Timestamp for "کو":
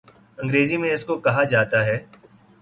1.05-1.17